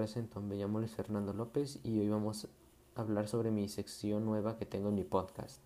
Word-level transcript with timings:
presento, 0.00 0.40
me 0.40 0.56
llamo 0.56 0.78
Luis 0.78 0.92
Fernando 0.92 1.34
López 1.34 1.78
y 1.84 1.98
hoy 1.98 2.08
vamos 2.08 2.48
a 2.94 3.02
hablar 3.02 3.28
sobre 3.28 3.50
mi 3.50 3.68
sección 3.68 4.24
nueva 4.24 4.56
que 4.56 4.64
tengo 4.64 4.88
en 4.88 4.94
mi 4.94 5.04
podcast. 5.04 5.60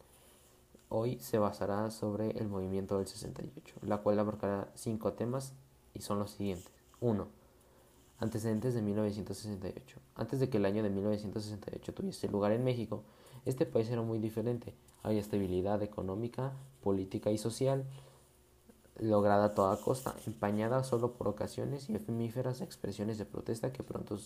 Hoy 0.89 1.21
se 1.21 1.39
basará 1.39 1.93
sobre 1.93 2.31
el 2.31 2.49
movimiento 2.49 2.99
del 2.99 3.07
68, 3.07 3.77
la 3.83 3.99
cual 3.99 4.19
abarcará 4.19 4.73
cinco 4.75 5.13
temas 5.13 5.53
y 5.95 6.01
son 6.01 6.19
los 6.19 6.33
siguientes. 6.33 6.69
1. 6.99 7.29
Antecedentes 8.19 8.75
de 8.75 8.83
1968. 8.83 10.01
Antes 10.17 10.41
de 10.41 10.51
que 10.51 10.57
el 10.57 10.65
año 10.65 10.83
de 10.83 10.91
1968 10.91 11.95
tuviese 11.95 12.27
lugar 12.27 12.51
en 12.51 12.65
México, 12.65 13.05
este 13.45 13.67
país 13.67 13.89
era 13.89 14.03
muy 14.03 14.19
diferente. 14.19 14.75
Había 15.05 15.21
estabilidad 15.21 15.81
económica, 15.85 16.55
política 16.83 17.31
y 17.31 17.39
social 17.39 17.85
lograda 19.01 19.47
a 19.47 19.55
toda 19.55 19.77
costa, 19.81 20.15
empañada 20.27 20.85
solo 20.85 21.13
por 21.13 21.29
ocasiones 21.29 21.91
y 21.91 21.97
efímeras 21.97 22.61
expresiones 22.61 23.19
de 23.19 23.25
protesta 23.25 23.73
que 23.73 23.83
pronto, 23.83 24.19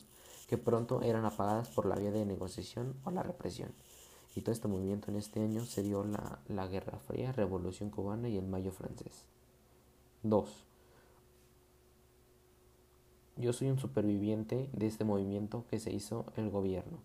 que 0.46 0.58
pronto 0.58 1.02
eran 1.02 1.24
apagadas 1.24 1.68
por 1.68 1.86
la 1.86 1.96
vía 1.96 2.10
de 2.10 2.26
negociación 2.26 2.94
o 3.04 3.10
la 3.10 3.22
represión. 3.22 3.70
Y 4.34 4.42
todo 4.42 4.52
este 4.52 4.68
movimiento 4.68 5.10
en 5.10 5.16
este 5.16 5.40
año 5.40 5.64
se 5.64 5.82
dio 5.82 6.04
la, 6.04 6.38
la 6.48 6.66
Guerra 6.66 6.98
Fría, 6.98 7.32
Revolución 7.32 7.90
Cubana 7.90 8.28
y 8.28 8.36
el 8.36 8.46
Mayo 8.46 8.70
francés. 8.70 9.24
2. 10.22 10.64
Yo 13.36 13.52
soy 13.52 13.68
un 13.70 13.78
superviviente 13.78 14.68
de 14.72 14.86
este 14.86 15.04
movimiento 15.04 15.64
que 15.70 15.80
se 15.80 15.92
hizo 15.92 16.26
el 16.36 16.50
gobierno. 16.50 16.98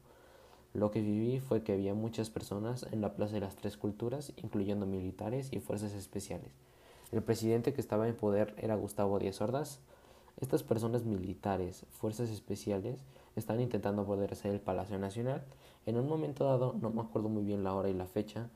Lo 0.74 0.92
que 0.92 1.02
viví 1.02 1.40
fue 1.40 1.64
que 1.64 1.74
había 1.74 1.94
muchas 1.94 2.32
personas 2.32 2.88
en 2.92 3.02
la 3.02 3.14
Plaza 3.14 3.36
de 3.36 3.42
las 3.42 3.56
Tres 3.56 3.78
Culturas, 3.78 4.34
incluyendo 4.38 4.88
militares 4.88 5.50
y 5.52 5.60
fuerzas 5.60 5.94
especiales 5.94 6.52
el 7.14 7.22
presidente 7.22 7.74
que 7.74 7.82
estaba 7.82 8.08
en 8.08 8.16
poder 8.16 8.56
era 8.58 8.76
Gustavo 8.76 9.20
Díaz 9.20 9.40
Ordaz. 9.40 9.80
Estas 10.42 10.64
personas 10.64 11.04
militares, 11.04 11.86
fuerzas 11.92 12.30
especiales, 12.30 13.00
estaban 13.36 13.62
intentando 13.62 14.02
hacer 14.32 14.52
el 14.52 14.60
Palacio 14.60 14.98
Nacional. 14.98 15.44
En 15.86 15.98
un 15.98 16.08
momento 16.08 16.46
dado, 16.46 16.74
no 16.82 16.90
me 16.90 17.02
acuerdo 17.02 17.30
muy 17.30 17.44
bien 17.44 17.64
la 17.64 17.76
hora 17.76 17.90
y 17.90 17.94
la 17.94 18.08
fecha, 18.08 18.50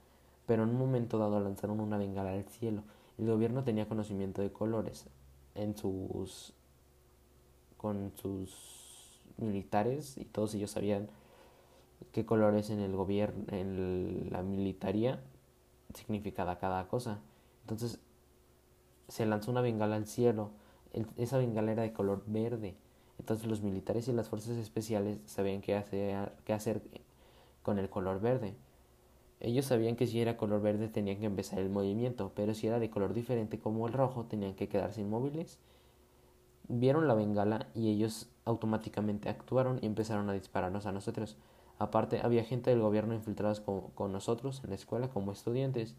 pero 0.47 0.63
en 0.63 0.69
un 0.69 0.79
momento 0.79 1.19
dado 1.19 1.39
lanzaron 1.39 1.79
una 1.79 1.99
bengala 1.99 2.33
al 2.33 2.45
cielo. 2.45 2.81
El 3.19 3.27
gobierno 3.27 3.63
tenía 3.63 3.87
conocimiento 3.87 4.41
de 4.41 4.51
colores 4.51 5.05
en 5.53 5.77
sus 5.77 6.53
con 7.77 8.11
sus 8.15 9.21
militares 9.37 10.17
y 10.17 10.25
todos 10.25 10.55
ellos 10.55 10.71
sabían 10.71 11.09
qué 12.11 12.25
colores 12.25 12.71
en 12.71 12.79
el 12.79 12.95
gobierno 12.95 13.45
en 13.49 14.29
la 14.31 14.41
militaría 14.41 15.21
significaba 15.93 16.57
cada 16.57 16.87
cosa. 16.87 17.19
Entonces 17.61 17.99
se 19.07 19.25
lanzó 19.25 19.51
una 19.51 19.61
bengala 19.61 19.95
al 19.95 20.05
cielo. 20.05 20.51
esa 21.17 21.37
bengala 21.37 21.71
era 21.71 21.83
de 21.83 21.93
color 21.93 22.23
verde. 22.25 22.75
Entonces 23.19 23.47
los 23.47 23.61
militares 23.61 24.07
y 24.07 24.13
las 24.13 24.29
fuerzas 24.29 24.57
especiales 24.57 25.19
sabían 25.25 25.61
qué 25.61 25.75
hacer, 25.75 26.33
qué 26.45 26.53
hacer 26.53 26.81
con 27.63 27.79
el 27.79 27.89
color 27.89 28.19
verde. 28.21 28.55
Ellos 29.39 29.65
sabían 29.65 29.95
que 29.95 30.07
si 30.07 30.19
era 30.19 30.37
color 30.37 30.61
verde 30.61 30.87
tenían 30.87 31.19
que 31.19 31.25
empezar 31.25 31.59
el 31.59 31.69
movimiento, 31.69 32.31
pero 32.35 32.53
si 32.53 32.67
era 32.67 32.79
de 32.79 32.89
color 32.89 33.13
diferente 33.13 33.59
como 33.59 33.87
el 33.87 33.93
rojo 33.93 34.25
tenían 34.25 34.55
que 34.55 34.67
quedarse 34.67 35.01
inmóviles. 35.01 35.59
Vieron 36.69 37.07
la 37.07 37.13
bengala 37.13 37.67
y 37.73 37.89
ellos 37.89 38.29
automáticamente 38.45 39.29
actuaron 39.29 39.79
y 39.81 39.85
empezaron 39.85 40.29
a 40.29 40.33
dispararnos 40.33 40.85
a 40.85 40.91
nosotros. 40.91 41.37
Aparte, 41.79 42.19
había 42.23 42.43
gente 42.43 42.71
del 42.71 42.81
gobierno 42.81 43.13
infiltrados 43.13 43.61
con 43.61 44.11
nosotros 44.11 44.61
en 44.63 44.71
la 44.71 44.75
escuela 44.75 45.09
como 45.09 45.31
estudiantes 45.31 45.95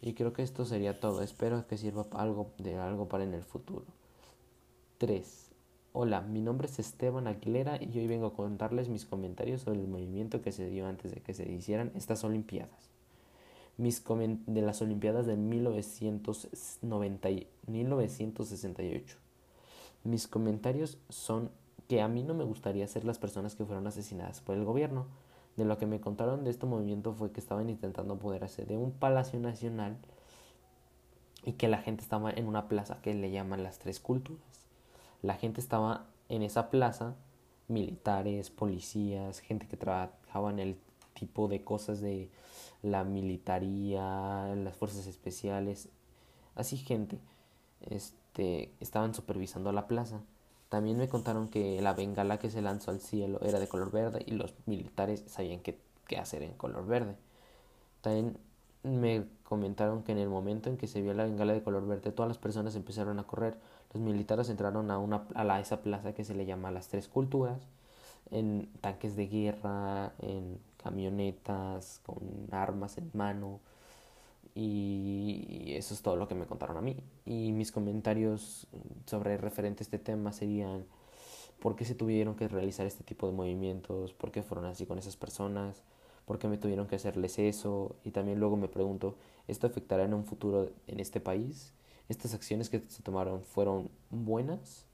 y 0.00 0.14
creo 0.14 0.32
que 0.32 0.42
esto 0.42 0.64
sería 0.64 1.00
todo. 1.00 1.22
Espero 1.22 1.66
que 1.66 1.76
sirva 1.76 2.06
algo 2.12 2.52
de 2.58 2.76
algo 2.76 3.08
para 3.08 3.24
en 3.24 3.34
el 3.34 3.42
futuro. 3.42 3.84
3. 4.98 5.48
Hola, 5.92 6.20
mi 6.20 6.40
nombre 6.40 6.68
es 6.68 6.78
Esteban 6.78 7.26
Aguilera 7.26 7.82
y 7.82 7.98
hoy 7.98 8.06
vengo 8.06 8.26
a 8.26 8.34
contarles 8.34 8.88
mis 8.88 9.04
comentarios 9.04 9.62
sobre 9.62 9.80
el 9.80 9.88
movimiento 9.88 10.42
que 10.42 10.52
se 10.52 10.68
dio 10.68 10.86
antes 10.86 11.12
de 11.12 11.20
que 11.20 11.34
se 11.34 11.50
hicieran 11.50 11.92
estas 11.94 12.22
Olimpiadas. 12.24 12.90
Mis 13.76 14.02
de 14.04 14.62
las 14.62 14.82
Olimpiadas 14.82 15.26
de 15.26 15.36
1990 15.36 17.28
1968. 17.66 19.16
Mis 20.04 20.28
comentarios 20.28 20.98
son 21.08 21.50
que 21.88 22.02
a 22.02 22.08
mí 22.08 22.22
no 22.22 22.34
me 22.34 22.44
gustaría 22.44 22.86
ser 22.86 23.04
las 23.04 23.18
personas 23.18 23.56
que 23.56 23.64
fueron 23.64 23.86
asesinadas 23.86 24.40
por 24.40 24.56
el 24.56 24.64
gobierno 24.64 25.06
de 25.58 25.64
lo 25.64 25.76
que 25.76 25.86
me 25.86 26.00
contaron 26.00 26.44
de 26.44 26.50
este 26.50 26.66
movimiento 26.66 27.12
fue 27.12 27.32
que 27.32 27.40
estaban 27.40 27.68
intentando 27.68 28.16
poder 28.16 28.44
hacer 28.44 28.68
de 28.68 28.76
un 28.76 28.92
palacio 28.92 29.40
nacional 29.40 29.98
y 31.44 31.54
que 31.54 31.66
la 31.66 31.78
gente 31.78 32.02
estaba 32.02 32.30
en 32.30 32.46
una 32.46 32.68
plaza 32.68 33.02
que 33.02 33.12
le 33.12 33.32
llaman 33.32 33.64
las 33.64 33.80
tres 33.80 33.98
culturas. 33.98 34.40
La 35.20 35.34
gente 35.34 35.60
estaba 35.60 36.06
en 36.28 36.42
esa 36.42 36.70
plaza, 36.70 37.16
militares, 37.66 38.50
policías, 38.50 39.40
gente 39.40 39.66
que 39.66 39.76
trabajaba 39.76 40.50
en 40.50 40.60
el 40.60 40.78
tipo 41.12 41.48
de 41.48 41.64
cosas 41.64 42.00
de 42.00 42.30
la 42.82 43.02
militaría, 43.02 44.54
las 44.54 44.76
fuerzas 44.76 45.08
especiales, 45.08 45.88
así 46.54 46.76
gente, 46.76 47.18
este, 47.80 48.72
estaban 48.78 49.12
supervisando 49.12 49.72
la 49.72 49.88
plaza 49.88 50.20
también 50.68 50.98
me 50.98 51.08
contaron 51.08 51.48
que 51.48 51.80
la 51.80 51.94
bengala 51.94 52.38
que 52.38 52.50
se 52.50 52.62
lanzó 52.62 52.90
al 52.90 53.00
cielo 53.00 53.40
era 53.42 53.58
de 53.58 53.68
color 53.68 53.90
verde 53.90 54.22
y 54.26 54.32
los 54.32 54.54
militares 54.66 55.24
sabían 55.26 55.60
qué, 55.60 55.78
hacer 56.18 56.42
en 56.42 56.52
color 56.54 56.86
verde. 56.86 57.16
También 58.02 58.38
me 58.82 59.26
comentaron 59.44 60.02
que 60.02 60.12
en 60.12 60.18
el 60.18 60.28
momento 60.28 60.70
en 60.70 60.76
que 60.76 60.86
se 60.86 61.02
vio 61.02 61.14
la 61.14 61.24
bengala 61.24 61.52
de 61.52 61.62
color 61.62 61.86
verde 61.86 62.12
todas 62.12 62.28
las 62.28 62.38
personas 62.38 62.74
empezaron 62.76 63.18
a 63.18 63.24
correr. 63.24 63.56
Los 63.94 64.02
militares 64.02 64.48
entraron 64.50 64.90
a, 64.90 64.98
una, 64.98 65.26
a 65.34 65.60
esa 65.60 65.82
plaza 65.82 66.12
que 66.14 66.24
se 66.24 66.34
le 66.34 66.46
llama 66.46 66.70
las 66.70 66.88
tres 66.88 67.08
culturas, 67.08 67.58
en 68.30 68.68
tanques 68.80 69.16
de 69.16 69.26
guerra, 69.26 70.12
en 70.20 70.58
camionetas, 70.82 72.00
con 72.04 72.18
armas 72.50 72.98
en 72.98 73.10
mano, 73.14 73.60
y 74.54 75.72
eso 75.74 75.94
es 75.94 76.02
todo 76.02 76.16
lo 76.16 76.28
que 76.28 76.34
me 76.34 76.46
contaron 76.46 76.76
a 76.76 76.80
mí. 76.80 76.96
Y 77.26 77.52
mis 77.52 77.72
comentarios 77.72 78.66
sobre 79.06 79.36
referente 79.36 79.82
a 79.82 79.84
este 79.84 79.98
tema 79.98 80.32
serían 80.32 80.84
por 81.60 81.76
qué 81.76 81.84
se 81.84 81.94
tuvieron 81.94 82.34
que 82.36 82.48
realizar 82.48 82.86
este 82.86 83.04
tipo 83.04 83.26
de 83.26 83.32
movimientos, 83.32 84.12
por 84.12 84.30
qué 84.30 84.42
fueron 84.42 84.66
así 84.66 84.86
con 84.86 84.98
esas 84.98 85.16
personas, 85.16 85.82
por 86.24 86.38
qué 86.38 86.48
me 86.48 86.58
tuvieron 86.58 86.86
que 86.86 86.96
hacerles 86.96 87.38
eso. 87.38 87.96
Y 88.04 88.10
también 88.10 88.38
luego 88.38 88.56
me 88.56 88.68
pregunto, 88.68 89.16
¿esto 89.48 89.66
afectará 89.66 90.04
en 90.04 90.14
un 90.14 90.24
futuro 90.24 90.70
en 90.86 91.00
este 91.00 91.20
país? 91.20 91.72
¿Estas 92.08 92.34
acciones 92.34 92.70
que 92.70 92.82
se 92.88 93.02
tomaron 93.02 93.42
fueron 93.42 93.90
buenas? 94.10 94.86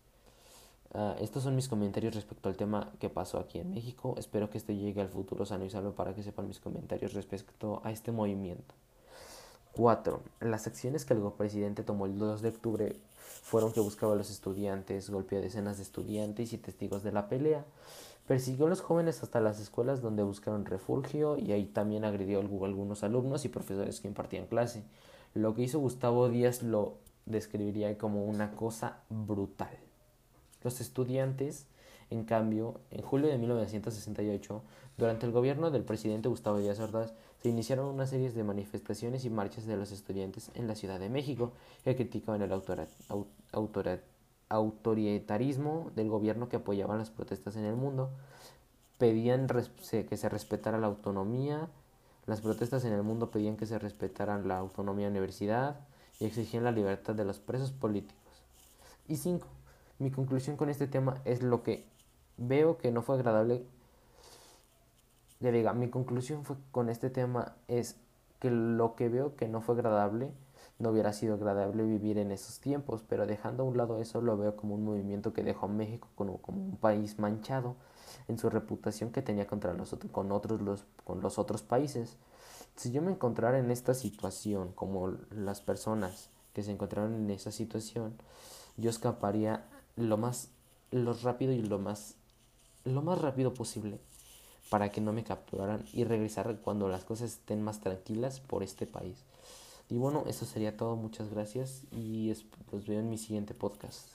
Uh, 0.92 1.20
estos 1.20 1.42
son 1.42 1.56
mis 1.56 1.68
comentarios 1.68 2.14
respecto 2.14 2.48
al 2.48 2.56
tema 2.56 2.92
que 3.00 3.10
pasó 3.10 3.38
aquí 3.38 3.58
en 3.58 3.70
México. 3.70 4.14
Espero 4.16 4.48
que 4.48 4.58
esto 4.58 4.72
llegue 4.72 5.00
al 5.00 5.08
futuro 5.08 5.44
sano 5.44 5.64
y 5.64 5.70
salvo 5.70 5.92
para 5.92 6.14
que 6.14 6.22
sepan 6.22 6.46
mis 6.46 6.60
comentarios 6.60 7.14
respecto 7.14 7.80
a 7.84 7.90
este 7.90 8.12
movimiento. 8.12 8.74
4. 9.76 10.20
Las 10.40 10.66
acciones 10.66 11.04
que 11.04 11.14
el 11.14 11.22
presidente 11.36 11.82
tomó 11.82 12.06
el 12.06 12.18
2 12.18 12.42
de 12.42 12.48
octubre 12.48 12.96
fueron 13.42 13.72
que 13.72 13.80
buscaba 13.80 14.14
a 14.14 14.16
los 14.16 14.30
estudiantes, 14.30 15.10
golpeó 15.10 15.38
a 15.38 15.42
decenas 15.42 15.76
de 15.76 15.82
estudiantes 15.82 16.52
y 16.52 16.58
testigos 16.58 17.02
de 17.02 17.12
la 17.12 17.28
pelea, 17.28 17.64
persiguió 18.26 18.66
a 18.66 18.70
los 18.70 18.80
jóvenes 18.80 19.22
hasta 19.22 19.40
las 19.40 19.60
escuelas 19.60 20.00
donde 20.00 20.22
buscaron 20.22 20.64
refugio 20.64 21.36
y 21.36 21.52
ahí 21.52 21.66
también 21.66 22.04
agredió 22.04 22.40
algunos 22.40 23.02
alumnos 23.04 23.44
y 23.44 23.48
profesores 23.48 24.00
que 24.00 24.08
impartían 24.08 24.46
clase. 24.46 24.84
Lo 25.34 25.54
que 25.54 25.62
hizo 25.62 25.80
Gustavo 25.80 26.28
Díaz 26.28 26.62
lo 26.62 26.98
describiría 27.26 27.98
como 27.98 28.24
una 28.24 28.52
cosa 28.52 29.00
brutal. 29.08 29.76
Los 30.62 30.80
estudiantes, 30.80 31.66
en 32.14 32.24
cambio, 32.24 32.80
en 32.90 33.02
julio 33.02 33.28
de 33.28 33.38
1968, 33.38 34.62
durante 34.96 35.26
el 35.26 35.32
gobierno 35.32 35.70
del 35.70 35.82
presidente 35.82 36.28
Gustavo 36.28 36.58
Díaz 36.58 36.80
Ordaz, 36.80 37.12
se 37.42 37.48
iniciaron 37.48 37.86
una 37.86 38.06
serie 38.06 38.30
de 38.30 38.44
manifestaciones 38.44 39.24
y 39.24 39.30
marchas 39.30 39.66
de 39.66 39.76
los 39.76 39.92
estudiantes 39.92 40.50
en 40.54 40.66
la 40.66 40.74
Ciudad 40.74 40.98
de 40.98 41.10
México 41.10 41.52
que 41.82 41.96
criticaban 41.96 42.42
el 42.42 42.52
autoritarismo 44.48 45.90
del 45.94 46.08
gobierno 46.08 46.48
que 46.48 46.56
apoyaban 46.56 46.98
las 46.98 47.10
protestas 47.10 47.56
en 47.56 47.64
el 47.64 47.74
mundo, 47.74 48.10
pedían 48.98 49.46
que 49.46 50.16
se 50.16 50.28
respetara 50.28 50.78
la 50.78 50.86
autonomía, 50.86 51.68
las 52.26 52.40
protestas 52.40 52.84
en 52.84 52.92
el 52.92 53.02
mundo 53.02 53.30
pedían 53.30 53.56
que 53.56 53.66
se 53.66 53.78
respetara 53.78 54.38
la 54.38 54.58
autonomía 54.58 55.06
de 55.06 55.10
la 55.10 55.18
universidad 55.18 55.80
y 56.20 56.24
exigían 56.24 56.64
la 56.64 56.72
libertad 56.72 57.14
de 57.14 57.24
los 57.24 57.38
presos 57.38 57.72
políticos. 57.72 58.22
Y 59.06 59.16
cinco, 59.16 59.48
mi 59.98 60.10
conclusión 60.10 60.56
con 60.56 60.70
este 60.70 60.86
tema 60.86 61.20
es 61.24 61.42
lo 61.42 61.62
que 61.62 61.92
veo 62.36 62.78
que 62.78 62.90
no 62.90 63.02
fue 63.02 63.16
agradable 63.16 63.64
le 65.40 65.52
diga, 65.52 65.74
mi 65.74 65.90
conclusión 65.90 66.44
fue 66.44 66.56
con 66.70 66.88
este 66.88 67.10
tema 67.10 67.56
es 67.68 67.96
que 68.40 68.50
lo 68.50 68.94
que 68.94 69.08
veo 69.08 69.36
que 69.36 69.48
no 69.48 69.60
fue 69.60 69.74
agradable, 69.74 70.32
no 70.78 70.90
hubiera 70.90 71.12
sido 71.12 71.34
agradable 71.34 71.84
vivir 71.84 72.18
en 72.18 72.32
esos 72.32 72.60
tiempos, 72.60 73.04
pero 73.06 73.26
dejando 73.26 73.62
a 73.62 73.66
un 73.66 73.76
lado 73.76 74.00
eso 74.00 74.20
lo 74.20 74.36
veo 74.36 74.56
como 74.56 74.74
un 74.74 74.84
movimiento 74.84 75.32
que 75.32 75.42
dejó 75.42 75.66
a 75.66 75.68
México 75.68 76.08
como, 76.14 76.38
como 76.38 76.64
un 76.64 76.76
país 76.76 77.18
manchado 77.18 77.76
en 78.26 78.38
su 78.38 78.48
reputación 78.48 79.10
que 79.10 79.22
tenía 79.22 79.46
contra 79.46 79.74
nosotros, 79.74 80.10
con 80.10 80.32
otros 80.32 80.62
los, 80.62 80.86
con 81.04 81.20
los 81.20 81.38
otros 81.38 81.62
países. 81.62 82.16
Si 82.76 82.90
yo 82.90 83.02
me 83.02 83.12
encontrara 83.12 83.58
en 83.58 83.70
esta 83.70 83.94
situación 83.94 84.72
como 84.72 85.12
las 85.30 85.60
personas 85.60 86.30
que 86.54 86.62
se 86.62 86.72
encontraron 86.72 87.14
en 87.14 87.30
esa 87.30 87.52
situación, 87.52 88.14
yo 88.76 88.90
escaparía 88.90 89.66
lo 89.96 90.16
más 90.16 90.48
lo 90.90 91.12
rápido 91.12 91.52
y 91.52 91.60
lo 91.60 91.78
más 91.78 92.16
lo 92.84 93.02
más 93.02 93.20
rápido 93.20 93.54
posible 93.54 93.98
para 94.70 94.90
que 94.90 95.00
no 95.00 95.12
me 95.12 95.24
capturaran 95.24 95.84
y 95.92 96.04
regresar 96.04 96.58
cuando 96.62 96.88
las 96.88 97.04
cosas 97.04 97.32
estén 97.32 97.62
más 97.62 97.80
tranquilas 97.80 98.40
por 98.40 98.62
este 98.62 98.86
país. 98.86 99.24
Y 99.88 99.98
bueno, 99.98 100.24
eso 100.26 100.46
sería 100.46 100.76
todo. 100.76 100.96
Muchas 100.96 101.30
gracias 101.30 101.82
y 101.92 102.34
los 102.72 102.86
veo 102.86 103.00
en 103.00 103.10
mi 103.10 103.18
siguiente 103.18 103.54
podcast. 103.54 104.08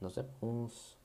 Nos 0.00 0.18
vemos. 0.40 0.96